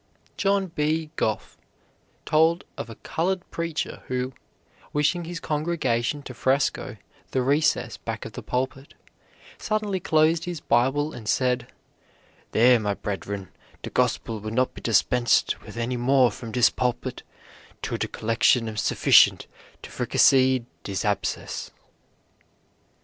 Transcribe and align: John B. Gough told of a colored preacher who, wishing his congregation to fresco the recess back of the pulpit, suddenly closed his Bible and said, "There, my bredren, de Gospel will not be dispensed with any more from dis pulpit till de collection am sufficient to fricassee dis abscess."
John 0.35 0.65
B. 0.65 1.11
Gough 1.15 1.57
told 2.25 2.63
of 2.75 2.89
a 2.89 2.95
colored 2.95 3.47
preacher 3.51 4.01
who, 4.07 4.33
wishing 4.93 5.25
his 5.25 5.39
congregation 5.39 6.23
to 6.23 6.33
fresco 6.33 6.97
the 7.29 7.43
recess 7.43 7.97
back 7.97 8.25
of 8.25 8.31
the 8.33 8.41
pulpit, 8.41 8.95
suddenly 9.59 9.99
closed 9.99 10.45
his 10.45 10.59
Bible 10.59 11.13
and 11.13 11.29
said, 11.29 11.67
"There, 12.51 12.79
my 12.79 12.95
bredren, 12.95 13.49
de 13.83 13.91
Gospel 13.91 14.39
will 14.39 14.49
not 14.49 14.73
be 14.73 14.81
dispensed 14.81 15.61
with 15.61 15.77
any 15.77 15.97
more 15.97 16.31
from 16.31 16.51
dis 16.51 16.71
pulpit 16.71 17.21
till 17.83 17.97
de 17.99 18.07
collection 18.07 18.67
am 18.67 18.77
sufficient 18.77 19.45
to 19.83 19.91
fricassee 19.91 20.65
dis 20.83 21.05
abscess." 21.05 21.69